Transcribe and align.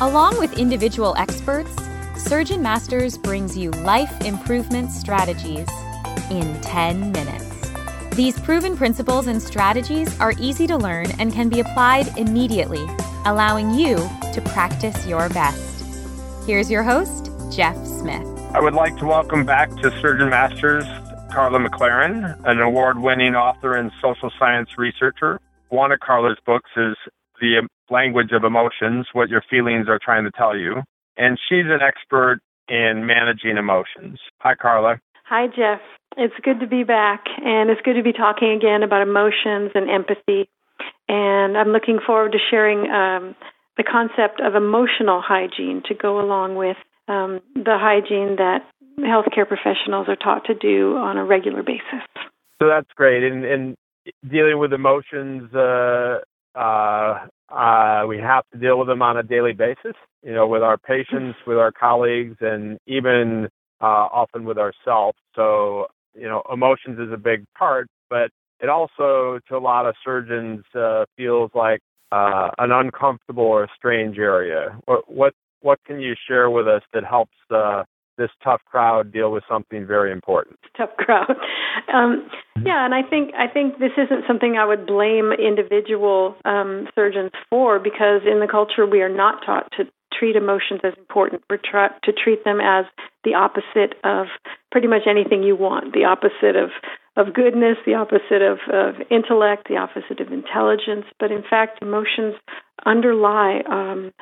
Along 0.00 0.38
with 0.38 0.56
individual 0.56 1.16
experts, 1.18 1.74
Surgeon 2.16 2.62
Masters 2.62 3.18
brings 3.18 3.58
you 3.58 3.72
life 3.72 4.20
improvement 4.24 4.92
strategies 4.92 5.66
in 6.30 6.56
10 6.60 7.10
minutes. 7.10 7.72
These 8.14 8.38
proven 8.38 8.76
principles 8.76 9.26
and 9.26 9.42
strategies 9.42 10.16
are 10.20 10.34
easy 10.38 10.68
to 10.68 10.76
learn 10.76 11.10
and 11.18 11.32
can 11.32 11.48
be 11.48 11.58
applied 11.58 12.16
immediately, 12.16 12.86
allowing 13.24 13.74
you 13.74 13.96
to 14.32 14.40
practice 14.52 15.04
your 15.04 15.28
best. 15.30 15.84
Here's 16.46 16.70
your 16.70 16.84
host, 16.84 17.32
Jeff 17.50 17.76
Smith. 17.84 18.24
I 18.54 18.60
would 18.60 18.74
like 18.74 18.96
to 18.98 19.04
welcome 19.04 19.44
back 19.44 19.68
to 19.78 19.90
Surgeon 20.00 20.30
Masters 20.30 20.84
Karla 21.32 21.58
McLaren, 21.58 22.38
an 22.46 22.60
award 22.60 23.00
winning 23.00 23.34
author 23.34 23.74
and 23.74 23.90
social 24.00 24.30
science 24.38 24.78
researcher. 24.78 25.40
One 25.70 25.90
of 25.90 25.98
Karla's 25.98 26.38
books 26.46 26.70
is 26.76 26.96
The 27.40 27.68
Language 27.90 28.32
of 28.32 28.44
Emotions 28.44 29.06
What 29.12 29.28
Your 29.28 29.42
Feelings 29.48 29.88
Are 29.88 29.98
Trying 30.02 30.24
to 30.24 30.30
Tell 30.30 30.56
You 30.56 30.82
and 31.18 31.38
she's 31.48 31.66
an 31.66 31.80
expert 31.82 32.40
in 32.68 33.04
managing 33.06 33.56
emotions. 33.58 34.20
Hi, 34.40 34.54
Karla. 34.54 35.00
Hi, 35.26 35.48
Jeff. 35.48 35.80
It's 36.16 36.34
good 36.42 36.60
to 36.60 36.66
be 36.66 36.84
back, 36.84 37.24
and 37.44 37.68
it's 37.68 37.80
good 37.82 37.94
to 37.94 38.02
be 38.02 38.12
talking 38.12 38.52
again 38.52 38.82
about 38.82 39.02
emotions 39.02 39.72
and 39.74 39.90
empathy. 39.90 40.48
And 41.08 41.58
I'm 41.58 41.68
looking 41.68 41.98
forward 42.04 42.32
to 42.32 42.38
sharing 42.50 42.90
um, 42.90 43.34
the 43.76 43.84
concept 43.84 44.40
of 44.40 44.54
emotional 44.54 45.20
hygiene 45.20 45.82
to 45.86 45.94
go 45.94 46.20
along 46.20 46.56
with 46.56 46.76
um, 47.08 47.40
the 47.54 47.76
hygiene 47.78 48.36
that 48.36 48.64
healthcare 48.98 49.46
professionals 49.46 50.08
are 50.08 50.16
taught 50.16 50.44
to 50.46 50.54
do 50.54 50.96
on 50.96 51.16
a 51.16 51.24
regular 51.24 51.62
basis. 51.62 52.04
So 52.60 52.68
that's 52.68 52.90
great. 52.96 53.22
And, 53.22 53.44
and 53.44 53.76
dealing 54.28 54.58
with 54.58 54.72
emotions, 54.72 55.54
uh, 55.54 56.18
uh, 56.58 57.26
uh, 57.48 58.04
we 58.06 58.18
have 58.18 58.44
to 58.52 58.58
deal 58.58 58.78
with 58.78 58.88
them 58.88 59.02
on 59.02 59.16
a 59.16 59.22
daily 59.22 59.52
basis, 59.52 59.94
you 60.22 60.34
know, 60.34 60.46
with 60.46 60.62
our 60.62 60.76
patients, 60.76 61.38
with 61.46 61.58
our 61.58 61.72
colleagues, 61.72 62.36
and 62.40 62.78
even 62.86 63.48
uh, 63.80 64.06
often 64.12 64.44
with 64.44 64.58
ourselves. 64.58 65.18
So, 65.34 65.86
you 66.14 66.28
know, 66.28 66.42
emotions 66.52 66.98
is 66.98 67.12
a 67.12 67.16
big 67.16 67.44
part, 67.56 67.86
but 68.10 68.30
it 68.60 68.68
also, 68.68 69.38
to 69.48 69.56
a 69.56 69.58
lot 69.58 69.86
of 69.86 69.94
surgeons, 70.04 70.64
uh, 70.74 71.04
feels 71.16 71.50
like 71.54 71.80
uh, 72.10 72.50
an 72.58 72.72
uncomfortable 72.72 73.44
or 73.44 73.68
strange 73.76 74.18
area. 74.18 74.78
What, 74.86 75.10
what 75.10 75.34
what 75.60 75.78
can 75.86 76.00
you 76.00 76.14
share 76.28 76.50
with 76.50 76.68
us 76.68 76.82
that 76.92 77.04
helps 77.04 77.34
uh, 77.50 77.82
this 78.18 78.30
tough 78.44 78.60
crowd 78.70 79.12
deal 79.12 79.32
with 79.32 79.44
something 79.48 79.86
very 79.86 80.12
important. 80.12 80.58
Tough 80.76 80.90
crowd. 80.98 81.34
Um, 81.92 82.28
yeah, 82.64 82.84
and 82.84 82.94
I 82.94 83.02
think 83.02 83.34
I 83.34 83.48
think 83.48 83.78
this 83.78 83.92
isn't 83.96 84.24
something 84.26 84.56
I 84.56 84.66
would 84.66 84.86
blame 84.86 85.32
individual 85.32 86.36
um, 86.44 86.88
surgeons 86.94 87.30
for 87.48 87.78
because 87.78 88.22
in 88.30 88.40
the 88.40 88.48
culture 88.50 88.86
we 88.86 89.00
are 89.00 89.08
not 89.08 89.44
taught 89.44 89.72
to 89.76 89.84
treat 90.16 90.36
emotions 90.36 90.80
as 90.84 90.92
important. 90.98 91.42
We're 91.48 91.58
taught 91.58 92.02
to 92.04 92.12
treat 92.12 92.44
them 92.44 92.60
as 92.60 92.84
the 93.24 93.34
opposite 93.34 93.94
of 94.04 94.26
pretty 94.70 94.88
much 94.88 95.02
anything 95.08 95.42
you 95.42 95.56
want. 95.56 95.94
The 95.94 96.04
opposite 96.04 96.56
of 96.56 96.70
of 97.16 97.34
goodness, 97.34 97.76
the 97.84 97.94
opposite 97.94 98.42
of, 98.42 98.58
of 98.72 98.94
intellect, 99.10 99.66
the 99.68 99.76
opposite 99.76 100.20
of 100.20 100.32
intelligence. 100.32 101.04
But 101.18 101.32
in 101.32 101.42
fact, 101.42 101.82
emotions 101.82 102.34
underlie 102.86 103.62
um, 103.68 104.12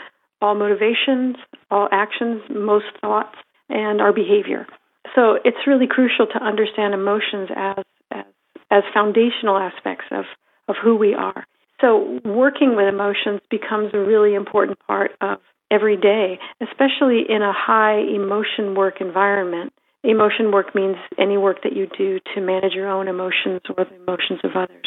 all 0.40 0.54
motivations, 0.54 1.36
all 1.70 1.88
actions, 1.92 2.40
most 2.48 2.86
thoughts 3.02 3.36
and 3.68 4.00
our 4.00 4.12
behavior. 4.12 4.66
So 5.14 5.38
it's 5.44 5.66
really 5.66 5.86
crucial 5.86 6.26
to 6.26 6.44
understand 6.44 6.94
emotions 6.94 7.48
as 7.54 7.84
as, 8.10 8.24
as 8.70 8.82
foundational 8.92 9.56
aspects 9.56 10.06
of, 10.10 10.24
of 10.68 10.76
who 10.82 10.96
we 10.96 11.14
are. 11.14 11.46
So 11.80 12.20
working 12.24 12.74
with 12.76 12.88
emotions 12.88 13.40
becomes 13.50 13.90
a 13.92 13.98
really 13.98 14.34
important 14.34 14.78
part 14.86 15.12
of 15.20 15.38
every 15.70 15.96
day, 15.96 16.38
especially 16.60 17.24
in 17.28 17.42
a 17.42 17.52
high 17.52 17.98
emotion 17.98 18.74
work 18.74 19.00
environment. 19.00 19.72
Emotion 20.02 20.52
work 20.52 20.74
means 20.74 20.96
any 21.18 21.36
work 21.36 21.62
that 21.64 21.74
you 21.74 21.88
do 21.98 22.20
to 22.34 22.40
manage 22.40 22.72
your 22.72 22.88
own 22.88 23.08
emotions 23.08 23.60
or 23.76 23.84
the 23.84 23.96
emotions 23.96 24.40
of 24.44 24.52
others, 24.54 24.86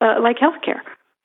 uh, 0.00 0.14
like 0.22 0.36
healthcare. 0.38 0.80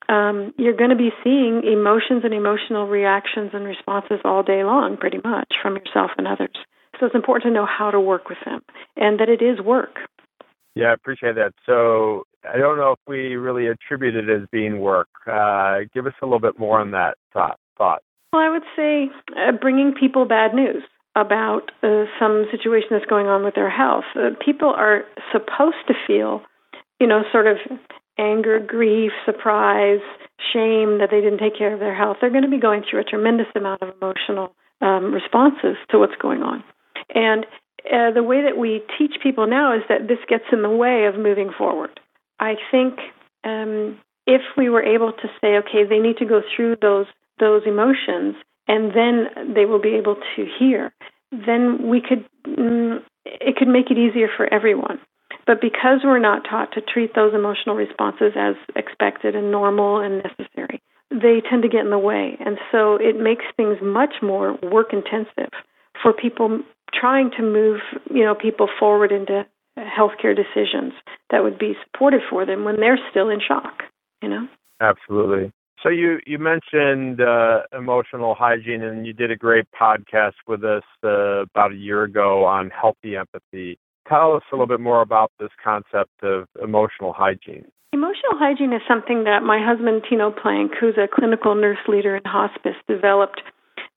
Um, 0.09 0.53
you're 0.57 0.75
going 0.75 0.89
to 0.89 0.95
be 0.95 1.11
seeing 1.23 1.63
emotions 1.63 2.23
and 2.25 2.33
emotional 2.33 2.87
reactions 2.87 3.51
and 3.53 3.63
responses 3.63 4.19
all 4.25 4.43
day 4.43 4.63
long, 4.63 4.97
pretty 4.97 5.19
much, 5.23 5.53
from 5.61 5.77
yourself 5.77 6.11
and 6.17 6.27
others. 6.27 6.55
So 6.99 7.05
it's 7.05 7.15
important 7.15 7.43
to 7.43 7.51
know 7.51 7.65
how 7.65 7.91
to 7.91 7.99
work 7.99 8.29
with 8.29 8.39
them 8.45 8.61
and 8.95 9.19
that 9.19 9.29
it 9.29 9.41
is 9.41 9.59
work. 9.61 9.97
Yeah, 10.75 10.87
I 10.87 10.93
appreciate 10.93 11.35
that. 11.35 11.53
So 11.65 12.23
I 12.43 12.57
don't 12.57 12.77
know 12.77 12.91
if 12.91 12.99
we 13.07 13.35
really 13.35 13.67
attribute 13.67 14.15
it 14.15 14.29
as 14.29 14.47
being 14.51 14.79
work. 14.79 15.07
Uh, 15.25 15.79
give 15.93 16.05
us 16.05 16.13
a 16.21 16.25
little 16.25 16.39
bit 16.39 16.59
more 16.59 16.79
on 16.79 16.91
that 16.91 17.17
thought. 17.33 17.57
thought. 17.77 18.01
Well, 18.31 18.41
I 18.41 18.49
would 18.49 18.63
say 18.75 19.09
uh, 19.35 19.51
bringing 19.53 19.93
people 19.99 20.25
bad 20.25 20.53
news 20.53 20.83
about 21.15 21.71
uh, 21.83 22.05
some 22.19 22.45
situation 22.51 22.89
that's 22.91 23.05
going 23.05 23.27
on 23.27 23.43
with 23.43 23.55
their 23.55 23.69
health. 23.69 24.05
Uh, 24.15 24.29
people 24.43 24.69
are 24.69 25.03
supposed 25.31 25.83
to 25.87 25.93
feel, 26.05 26.43
you 26.99 27.07
know, 27.07 27.23
sort 27.31 27.47
of 27.47 27.57
anger, 28.17 28.59
grief, 28.59 29.11
surprise, 29.25 30.01
shame 30.53 30.99
that 30.99 31.09
they 31.11 31.21
didn't 31.21 31.39
take 31.39 31.57
care 31.57 31.73
of 31.73 31.79
their 31.79 31.95
health. 31.95 32.17
They're 32.21 32.29
going 32.29 32.43
to 32.43 32.49
be 32.49 32.59
going 32.59 32.83
through 32.89 33.01
a 33.01 33.03
tremendous 33.03 33.47
amount 33.55 33.81
of 33.81 33.95
emotional 34.01 34.53
um, 34.81 35.11
responses 35.13 35.75
to 35.89 35.99
what's 35.99 36.15
going 36.21 36.41
on. 36.41 36.63
And 37.13 37.45
uh, 37.85 38.11
the 38.11 38.23
way 38.23 38.43
that 38.43 38.57
we 38.57 38.83
teach 38.97 39.13
people 39.21 39.47
now 39.47 39.75
is 39.75 39.83
that 39.89 40.07
this 40.07 40.19
gets 40.27 40.45
in 40.51 40.61
the 40.61 40.69
way 40.69 41.05
of 41.05 41.15
moving 41.15 41.51
forward. 41.57 41.99
I 42.39 42.55
think 42.71 42.99
um, 43.43 43.99
if 44.27 44.41
we 44.57 44.69
were 44.69 44.83
able 44.83 45.11
to 45.11 45.27
say, 45.41 45.57
okay, 45.57 45.83
they 45.87 45.99
need 45.99 46.17
to 46.17 46.25
go 46.25 46.41
through 46.55 46.77
those 46.81 47.07
those 47.39 47.61
emotions, 47.65 48.35
and 48.67 48.91
then 48.93 49.53
they 49.55 49.65
will 49.65 49.79
be 49.79 49.95
able 49.95 50.15
to 50.35 50.45
hear, 50.59 50.91
then 51.31 51.87
we 51.87 52.01
could 52.01 52.25
mm, 52.45 53.01
it 53.25 53.55
could 53.55 53.67
make 53.67 53.91
it 53.91 53.97
easier 53.97 54.27
for 54.35 54.51
everyone. 54.53 54.99
But 55.47 55.61
because 55.61 56.01
we're 56.03 56.19
not 56.19 56.43
taught 56.49 56.73
to 56.73 56.81
treat 56.81 57.15
those 57.15 57.33
emotional 57.33 57.75
responses 57.75 58.33
as 58.35 58.55
expected 58.75 59.35
and 59.35 59.51
normal 59.51 59.99
and 59.99 60.21
necessary, 60.21 60.81
they 61.09 61.41
tend 61.49 61.63
to 61.63 61.69
get 61.69 61.81
in 61.81 61.89
the 61.89 61.97
way, 61.97 62.37
and 62.39 62.57
so 62.71 62.95
it 62.95 63.19
makes 63.19 63.45
things 63.57 63.77
much 63.81 64.15
more 64.21 64.59
work 64.61 64.93
intensive 64.93 65.49
for 66.01 66.13
people 66.13 66.59
trying 66.93 67.31
to 67.37 67.43
move, 67.43 67.79
you 68.09 68.23
know, 68.23 68.35
people 68.35 68.67
forward 68.79 69.11
into 69.11 69.45
healthcare 69.77 70.35
decisions 70.35 70.93
that 71.31 71.43
would 71.43 71.57
be 71.57 71.73
supportive 71.85 72.21
for 72.29 72.45
them 72.45 72.63
when 72.63 72.79
they're 72.79 72.99
still 73.09 73.29
in 73.29 73.39
shock, 73.45 73.83
you 74.21 74.29
know? 74.29 74.47
Absolutely. 74.81 75.51
So 75.81 75.87
you 75.87 76.19
you 76.25 76.39
mentioned 76.39 77.21
uh, 77.21 77.61
emotional 77.71 78.35
hygiene, 78.35 78.83
and 78.83 79.07
you 79.07 79.13
did 79.13 79.31
a 79.31 79.35
great 79.35 79.65
podcast 79.79 80.33
with 80.45 80.63
us 80.65 80.83
uh, 81.05 81.43
about 81.43 81.71
a 81.71 81.75
year 81.75 82.03
ago 82.03 82.43
on 82.43 82.69
healthy 82.69 83.15
empathy. 83.15 83.79
Tell 84.07 84.35
us 84.35 84.43
a 84.51 84.55
little 84.55 84.67
bit 84.67 84.81
more 84.81 85.01
about 85.01 85.31
this 85.39 85.51
concept 85.63 86.11
of 86.21 86.47
emotional 86.61 87.13
hygiene. 87.13 87.65
Emotional 87.93 88.33
hygiene 88.33 88.73
is 88.73 88.81
something 88.87 89.23
that 89.23 89.41
my 89.41 89.59
husband 89.63 90.03
Tino 90.09 90.31
Plank, 90.31 90.73
who's 90.79 90.97
a 90.97 91.07
clinical 91.07 91.55
nurse 91.55 91.79
leader 91.87 92.15
in 92.15 92.23
hospice, 92.25 92.75
developed 92.87 93.41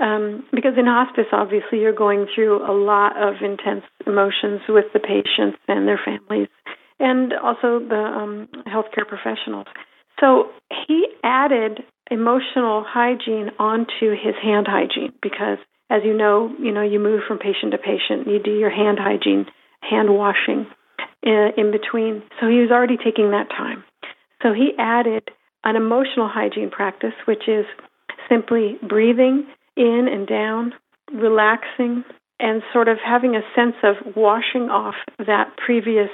um, 0.01 0.45
because 0.53 0.75
in 0.77 0.87
hospice, 0.87 1.27
obviously, 1.33 1.81
you're 1.81 1.93
going 1.95 2.27
through 2.35 2.63
a 2.69 2.73
lot 2.73 3.17
of 3.17 3.35
intense 3.43 3.85
emotions 4.07 4.61
with 4.69 4.87
the 4.93 5.01
patients 5.01 5.59
and 5.69 5.87
their 5.87 6.01
families, 6.05 6.49
and 6.99 7.33
also 7.33 7.79
the 7.79 8.03
um, 8.03 8.49
healthcare 8.67 9.07
professionals. 9.07 9.67
So 10.21 10.51
he 10.87 11.07
added 11.25 11.81
emotional 12.11 12.85
hygiene 12.87 13.51
onto 13.59 14.11
his 14.11 14.35
hand 14.43 14.67
hygiene 14.69 15.13
because, 15.23 15.59
as 15.91 16.03
you 16.05 16.17
know, 16.17 16.55
you 16.59 16.73
know 16.73 16.83
you 16.83 16.99
move 16.99 17.23
from 17.27 17.39
patient 17.39 17.73
to 17.73 17.79
patient. 17.79 18.27
You 18.27 18.39
do 18.43 18.57
your 18.57 18.71
hand 18.71 18.99
hygiene, 19.01 19.47
hand 19.81 20.11
washing 20.11 20.67
in, 21.23 21.33
uh, 21.33 21.61
in 21.61 21.71
between. 21.71 22.23
So 22.41 22.49
he 22.49 22.59
was 22.59 22.71
already 22.71 22.97
taking 22.97 23.31
that 23.31 23.49
time. 23.51 23.85
So 24.43 24.53
he 24.53 24.73
added 24.79 25.31
an 25.65 25.77
emotional 25.77 26.29
hygiene 26.29 26.71
practice, 26.71 27.15
which 27.27 27.47
is 27.47 27.65
simply 28.29 28.79
breathing 28.87 29.47
in 29.77 30.09
and 30.11 30.27
down, 30.27 30.75
relaxing, 31.13 32.05
and 32.39 32.63
sort 32.73 32.89
of 32.89 32.99
having 33.05 33.37
a 33.37 33.43
sense 33.55 33.77
of 33.83 34.17
washing 34.17 34.69
off 34.69 34.97
that 35.19 35.57
previous 35.57 36.09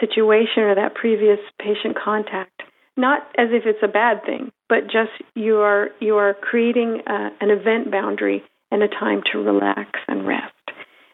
situation 0.00 0.62
or 0.62 0.74
that 0.74 0.94
previous 0.94 1.38
patient 1.60 1.96
contact. 2.02 2.62
Not 2.96 3.22
as 3.36 3.48
if 3.50 3.64
it's 3.66 3.82
a 3.82 3.88
bad 3.88 4.24
thing, 4.24 4.52
but 4.68 4.84
just 4.84 5.10
you 5.34 5.58
are 5.58 5.88
you 6.00 6.16
are 6.16 6.34
creating 6.34 7.02
a, 7.06 7.30
an 7.40 7.50
event 7.50 7.90
boundary 7.90 8.42
and 8.70 8.82
a 8.82 8.88
time 8.88 9.22
to 9.32 9.38
relax 9.38 9.90
and 10.08 10.26
rest. 10.26 10.52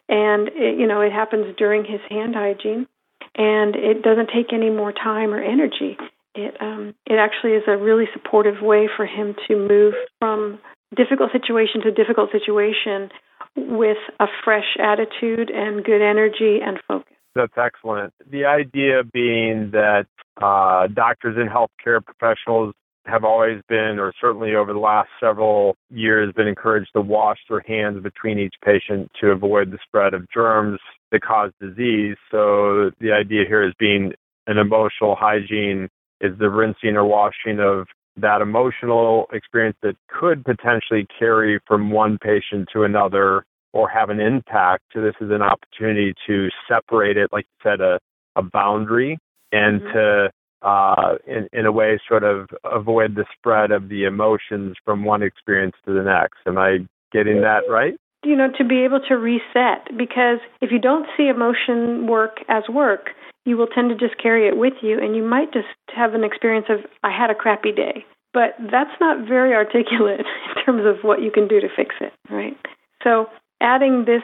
And 0.07 0.49
it, 0.49 0.79
you 0.79 0.87
know 0.87 1.01
it 1.01 1.11
happens 1.11 1.55
during 1.57 1.83
his 1.83 2.01
hand 2.09 2.35
hygiene, 2.35 2.87
and 3.35 3.75
it 3.75 4.03
doesn't 4.03 4.29
take 4.33 4.53
any 4.53 4.69
more 4.69 4.91
time 4.91 5.33
or 5.33 5.41
energy. 5.41 5.97
It 6.35 6.55
um, 6.61 6.93
it 7.07 7.15
actually 7.15 7.53
is 7.53 7.63
a 7.67 7.77
really 7.77 8.05
supportive 8.13 8.61
way 8.61 8.87
for 8.95 9.05
him 9.05 9.35
to 9.47 9.55
move 9.55 9.95
from 10.19 10.59
difficult 10.95 11.31
situation 11.31 11.81
to 11.81 11.91
difficult 11.91 12.31
situation 12.31 13.09
with 13.55 13.97
a 14.19 14.27
fresh 14.43 14.77
attitude 14.79 15.49
and 15.49 15.83
good 15.83 16.01
energy 16.01 16.59
and 16.63 16.79
focus. 16.87 17.15
That's 17.35 17.53
excellent. 17.57 18.13
The 18.29 18.45
idea 18.45 19.03
being 19.03 19.71
that 19.71 20.07
uh, 20.41 20.87
doctors 20.87 21.37
and 21.37 21.49
healthcare 21.49 22.03
professionals 22.03 22.73
have 23.05 23.23
always 23.23 23.61
been, 23.67 23.97
or 23.99 24.13
certainly 24.19 24.53
over 24.53 24.73
the 24.73 24.79
last 24.79 25.09
several 25.19 25.75
years, 25.89 26.33
been 26.33 26.47
encouraged 26.47 26.89
to 26.93 27.01
wash 27.01 27.39
their 27.49 27.63
hands 27.65 28.01
between 28.03 28.37
each 28.37 28.53
patient 28.63 29.09
to 29.19 29.29
avoid 29.31 29.71
the 29.71 29.79
spread 29.83 30.13
of 30.13 30.25
germs 30.31 30.79
that 31.11 31.21
cause 31.21 31.51
disease. 31.59 32.15
So 32.29 32.91
the 32.99 33.11
idea 33.11 33.45
here 33.47 33.63
is 33.63 33.73
being 33.79 34.13
an 34.47 34.57
emotional 34.57 35.15
hygiene 35.15 35.89
is 36.19 36.37
the 36.37 36.49
rinsing 36.49 36.95
or 36.95 37.05
washing 37.05 37.59
of 37.59 37.87
that 38.17 38.41
emotional 38.41 39.27
experience 39.31 39.77
that 39.81 39.95
could 40.07 40.43
potentially 40.43 41.07
carry 41.17 41.59
from 41.67 41.91
one 41.91 42.17
patient 42.21 42.67
to 42.73 42.83
another 42.83 43.45
or 43.73 43.89
have 43.89 44.09
an 44.09 44.19
impact. 44.19 44.83
So 44.93 45.01
this 45.01 45.15
is 45.21 45.31
an 45.31 45.41
opportunity 45.41 46.13
to 46.27 46.49
separate 46.67 47.17
it, 47.17 47.29
like 47.31 47.45
you 47.45 47.71
said, 47.71 47.81
a, 47.81 47.99
a 48.35 48.41
boundary 48.41 49.17
and 49.51 49.81
mm-hmm. 49.81 49.93
to 49.93 50.29
uh, 50.61 51.15
in, 51.25 51.47
in 51.53 51.65
a 51.65 51.71
way, 51.71 51.99
sort 52.07 52.23
of 52.23 52.47
avoid 52.63 53.15
the 53.15 53.25
spread 53.35 53.71
of 53.71 53.89
the 53.89 54.03
emotions 54.03 54.75
from 54.85 55.03
one 55.03 55.23
experience 55.23 55.75
to 55.85 55.93
the 55.93 56.03
next. 56.03 56.37
Am 56.45 56.57
I 56.57 56.79
getting 57.11 57.41
that 57.41 57.61
right? 57.69 57.95
You 58.23 58.35
know, 58.35 58.49
to 58.59 58.63
be 58.63 58.83
able 58.83 58.99
to 59.09 59.15
reset, 59.15 59.97
because 59.97 60.37
if 60.61 60.71
you 60.71 60.77
don't 60.77 61.07
see 61.17 61.27
emotion 61.27 62.05
work 62.05 62.37
as 62.47 62.63
work, 62.69 63.09
you 63.45 63.57
will 63.57 63.67
tend 63.67 63.89
to 63.89 63.95
just 63.95 64.21
carry 64.21 64.47
it 64.47 64.57
with 64.57 64.73
you, 64.81 64.99
and 64.99 65.15
you 65.15 65.23
might 65.23 65.51
just 65.51 65.67
have 65.95 66.13
an 66.13 66.23
experience 66.23 66.67
of, 66.69 66.79
I 67.03 67.11
had 67.11 67.29
a 67.29 67.35
crappy 67.35 67.71
day. 67.71 68.05
But 68.33 68.55
that's 68.71 68.95
not 69.01 69.27
very 69.27 69.53
articulate 69.53 70.21
in 70.55 70.63
terms 70.63 70.83
of 70.85 71.03
what 71.03 71.21
you 71.21 71.31
can 71.31 71.47
do 71.47 71.59
to 71.59 71.67
fix 71.75 71.95
it, 71.99 72.13
right? 72.29 72.57
So, 73.03 73.27
adding 73.61 74.05
this, 74.05 74.23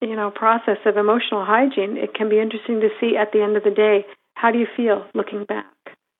you 0.00 0.14
know, 0.14 0.30
process 0.30 0.78
of 0.86 0.96
emotional 0.96 1.44
hygiene, 1.44 1.96
it 1.96 2.14
can 2.14 2.28
be 2.28 2.38
interesting 2.38 2.80
to 2.80 2.88
see 3.00 3.16
at 3.16 3.32
the 3.32 3.42
end 3.42 3.56
of 3.56 3.64
the 3.64 3.70
day 3.70 4.04
how 4.34 4.52
do 4.52 4.58
you 4.58 4.66
feel 4.76 5.04
looking 5.14 5.44
back? 5.44 5.66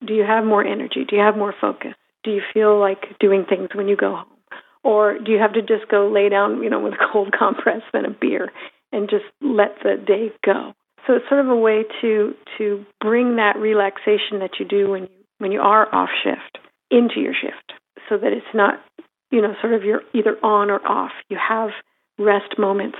Do 0.04 0.14
you 0.14 0.24
have 0.24 0.44
more 0.44 0.64
energy? 0.64 1.04
Do 1.08 1.14
you 1.16 1.22
have 1.22 1.36
more 1.36 1.54
focus? 1.60 1.94
Do 2.24 2.32
you 2.32 2.42
feel 2.52 2.78
like 2.78 3.18
doing 3.20 3.44
things 3.48 3.68
when 3.74 3.88
you 3.88 3.96
go 3.96 4.16
home? 4.16 4.38
Or 4.82 5.18
do 5.18 5.30
you 5.30 5.38
have 5.38 5.52
to 5.52 5.62
just 5.62 5.88
go 5.88 6.08
lay 6.08 6.28
down, 6.28 6.62
you 6.62 6.70
know, 6.70 6.80
with 6.80 6.94
a 6.94 7.12
cold 7.12 7.32
compress 7.38 7.82
and 7.92 8.06
a 8.06 8.10
beer 8.10 8.50
and 8.92 9.08
just 9.08 9.24
let 9.40 9.76
the 9.82 9.96
day 10.04 10.32
go? 10.44 10.74
So 11.08 11.14
it's 11.14 11.28
sort 11.28 11.40
of 11.40 11.48
a 11.48 11.56
way 11.56 11.84
to 12.02 12.34
to 12.58 12.84
bring 13.00 13.36
that 13.36 13.56
relaxation 13.56 14.40
that 14.40 14.60
you 14.60 14.66
do 14.66 14.90
when 14.90 15.04
you 15.04 15.08
when 15.38 15.52
you 15.52 15.60
are 15.60 15.92
off 15.92 16.10
shift 16.22 16.58
into 16.90 17.20
your 17.20 17.32
shift 17.32 17.72
so 18.08 18.18
that 18.18 18.32
it's 18.32 18.54
not, 18.54 18.74
you 19.30 19.40
know, 19.40 19.54
sort 19.60 19.72
of 19.72 19.84
you're 19.84 20.02
either 20.12 20.36
on 20.44 20.70
or 20.70 20.86
off. 20.86 21.12
You 21.30 21.38
have 21.38 21.70
rest 22.18 22.58
moments 22.58 22.98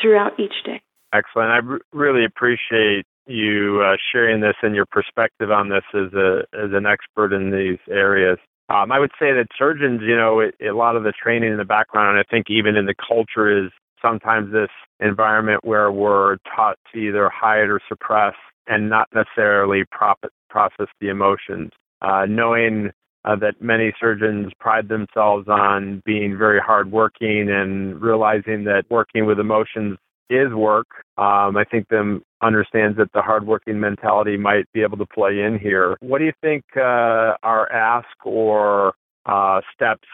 throughout 0.00 0.38
each 0.38 0.62
day. 0.64 0.80
Excellent. 1.12 1.50
I 1.50 1.72
r- 1.72 1.80
really 1.92 2.24
appreciate 2.24 3.04
you 3.26 3.82
uh, 3.84 3.96
sharing 4.12 4.40
this 4.40 4.54
and 4.62 4.74
your 4.74 4.86
perspective 4.86 5.50
on 5.50 5.70
this 5.70 5.84
as 5.92 6.12
a 6.14 6.44
as 6.54 6.70
an 6.72 6.86
expert 6.86 7.32
in 7.32 7.50
these 7.50 7.78
areas. 7.90 8.38
Um, 8.68 8.92
I 8.92 9.00
would 9.00 9.10
say 9.18 9.32
that 9.32 9.48
surgeons, 9.58 10.02
you 10.04 10.16
know, 10.16 10.38
it, 10.38 10.54
a 10.62 10.72
lot 10.72 10.94
of 10.94 11.02
the 11.02 11.12
training 11.12 11.50
in 11.50 11.58
the 11.58 11.64
background, 11.64 12.16
and 12.16 12.18
I 12.20 12.30
think 12.30 12.46
even 12.48 12.76
in 12.76 12.86
the 12.86 12.94
culture, 12.94 13.64
is 13.64 13.72
sometimes 14.02 14.52
this 14.52 14.70
environment 15.00 15.64
where 15.64 15.90
we're 15.90 16.36
taught 16.54 16.78
to 16.92 16.98
either 16.98 17.30
hide 17.30 17.68
or 17.68 17.80
suppress 17.88 18.34
and 18.66 18.88
not 18.88 19.08
necessarily 19.14 19.84
prop- 19.90 20.24
process 20.48 20.86
the 21.00 21.08
emotions. 21.08 21.70
Uh, 22.02 22.24
knowing 22.26 22.90
uh, 23.24 23.36
that 23.36 23.60
many 23.60 23.92
surgeons 24.00 24.50
pride 24.58 24.88
themselves 24.88 25.46
on 25.48 26.02
being 26.06 26.36
very 26.38 26.60
hardworking 26.60 27.50
and 27.50 28.00
realizing 28.00 28.64
that 28.64 28.84
working 28.90 29.26
with 29.26 29.38
emotions 29.38 29.98
is 30.30 30.52
work. 30.54 30.86
Um, 31.18 31.56
I 31.56 31.64
think 31.70 31.88
them 31.88 32.22
understands 32.40 32.96
that 32.96 33.12
the 33.12 33.20
hardworking 33.20 33.78
mentality 33.78 34.36
might 34.36 34.64
be 34.72 34.82
able 34.82 34.96
to 34.98 35.06
play 35.06 35.40
in 35.40 35.58
here. 35.58 35.96
What 36.00 36.18
do 36.18 36.24
you 36.24 36.32
think 36.40 36.64
uh, 36.76 37.34
our 37.42 37.70
ask 37.70 38.08
or 38.24 38.94
uh, 39.26 39.60
steps 39.74 40.08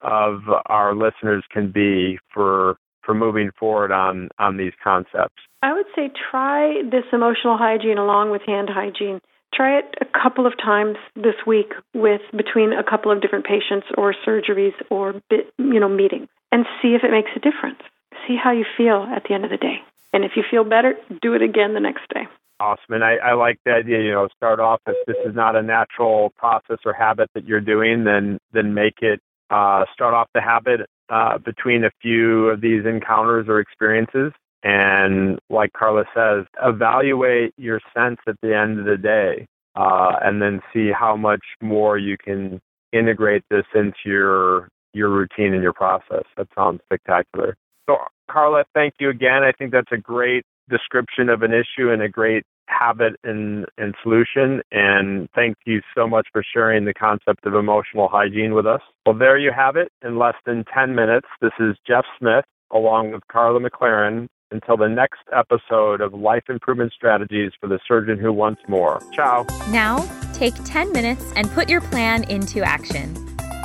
of 0.00 0.40
our 0.66 0.94
listeners 0.94 1.44
can 1.52 1.70
be 1.70 2.18
for 2.32 2.76
for 3.08 3.14
moving 3.14 3.50
forward 3.58 3.90
on 3.90 4.28
on 4.38 4.58
these 4.58 4.74
concepts? 4.84 5.40
I 5.62 5.72
would 5.72 5.86
say 5.96 6.10
try 6.30 6.82
this 6.82 7.04
emotional 7.10 7.56
hygiene 7.56 7.96
along 7.96 8.30
with 8.30 8.42
hand 8.46 8.68
hygiene. 8.70 9.20
Try 9.54 9.78
it 9.78 9.94
a 10.02 10.04
couple 10.04 10.46
of 10.46 10.52
times 10.58 10.98
this 11.16 11.34
week 11.46 11.72
with 11.94 12.20
between 12.36 12.74
a 12.74 12.84
couple 12.84 13.10
of 13.10 13.22
different 13.22 13.46
patients 13.46 13.86
or 13.96 14.14
surgeries 14.26 14.74
or 14.90 15.14
you 15.30 15.80
know 15.80 15.88
meetings 15.88 16.28
and 16.52 16.66
see 16.82 16.88
if 16.88 17.02
it 17.02 17.10
makes 17.10 17.30
a 17.34 17.40
difference 17.40 17.80
see 18.26 18.36
how 18.36 18.52
you 18.52 18.66
feel 18.76 19.08
at 19.14 19.22
the 19.26 19.34
end 19.34 19.44
of 19.44 19.50
the 19.50 19.56
day. 19.56 19.76
And 20.12 20.22
if 20.22 20.32
you 20.36 20.42
feel 20.50 20.64
better, 20.64 20.94
do 21.22 21.32
it 21.32 21.40
again 21.40 21.72
the 21.72 21.80
next 21.80 22.02
day. 22.12 22.28
Awesome. 22.60 22.92
And 22.92 23.04
I, 23.04 23.14
I 23.16 23.34
like 23.34 23.58
the 23.64 23.72
idea, 23.72 24.00
you 24.02 24.10
know, 24.10 24.28
start 24.36 24.60
off 24.60 24.80
if 24.86 24.96
this 25.06 25.16
is 25.24 25.34
not 25.34 25.56
a 25.56 25.62
natural 25.62 26.30
process 26.36 26.78
or 26.84 26.92
habit 26.92 27.30
that 27.34 27.46
you're 27.46 27.60
doing, 27.60 28.04
then 28.04 28.38
then 28.52 28.74
make 28.74 29.00
it 29.00 29.20
uh, 29.48 29.84
start 29.94 30.12
off 30.12 30.28
the 30.34 30.42
habit 30.42 30.80
uh, 31.10 31.38
between 31.38 31.84
a 31.84 31.90
few 32.02 32.48
of 32.48 32.60
these 32.60 32.84
encounters 32.84 33.46
or 33.48 33.60
experiences. 33.60 34.32
And 34.62 35.38
like 35.50 35.72
Karla 35.72 36.04
says, 36.14 36.46
evaluate 36.62 37.54
your 37.56 37.80
sense 37.96 38.18
at 38.26 38.36
the 38.42 38.56
end 38.56 38.78
of 38.78 38.86
the 38.86 38.96
day 38.96 39.46
uh, 39.76 40.16
and 40.22 40.42
then 40.42 40.60
see 40.72 40.90
how 40.90 41.16
much 41.16 41.44
more 41.62 41.96
you 41.96 42.16
can 42.22 42.60
integrate 42.92 43.44
this 43.50 43.66
into 43.74 43.94
your 44.06 44.68
your 44.94 45.10
routine 45.10 45.52
and 45.52 45.62
your 45.62 45.74
process. 45.74 46.24
That 46.36 46.48
sounds 46.56 46.80
spectacular. 46.86 47.56
So, 47.88 47.96
Karla, 48.30 48.64
thank 48.74 48.94
you 48.98 49.10
again. 49.10 49.42
I 49.44 49.52
think 49.52 49.70
that's 49.70 49.92
a 49.92 49.98
great 49.98 50.44
description 50.68 51.28
of 51.28 51.42
an 51.42 51.52
issue 51.52 51.90
and 51.90 52.02
a 52.02 52.08
great 52.08 52.42
habit 52.78 53.14
and, 53.24 53.66
and 53.76 53.94
solution. 54.02 54.62
And 54.70 55.28
thank 55.34 55.56
you 55.66 55.80
so 55.96 56.06
much 56.06 56.28
for 56.32 56.42
sharing 56.42 56.84
the 56.84 56.94
concept 56.94 57.46
of 57.46 57.54
emotional 57.54 58.08
hygiene 58.08 58.54
with 58.54 58.66
us. 58.66 58.80
Well, 59.06 59.16
there 59.16 59.38
you 59.38 59.52
have 59.54 59.76
it 59.76 59.90
in 60.02 60.18
less 60.18 60.36
than 60.46 60.64
10 60.72 60.94
minutes. 60.94 61.26
This 61.40 61.52
is 61.58 61.76
Jeff 61.86 62.04
Smith 62.18 62.44
along 62.70 63.12
with 63.12 63.22
Karla 63.30 63.60
McLaren. 63.60 64.28
Until 64.50 64.78
the 64.78 64.88
next 64.88 65.20
episode 65.30 66.00
of 66.00 66.14
Life 66.14 66.44
Improvement 66.48 66.94
Strategies 66.94 67.52
for 67.60 67.66
the 67.66 67.78
Surgeon 67.86 68.18
Who 68.18 68.32
Wants 68.32 68.62
More. 68.66 68.98
Ciao. 69.12 69.44
Now, 69.70 69.98
take 70.32 70.54
10 70.64 70.90
minutes 70.90 71.22
and 71.36 71.50
put 71.50 71.68
your 71.68 71.82
plan 71.82 72.24
into 72.30 72.62
action 72.62 73.14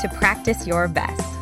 to 0.02 0.10
practice 0.20 0.68
your 0.68 0.90
best. 0.90 1.33